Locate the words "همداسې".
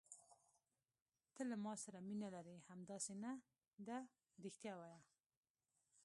2.69-3.13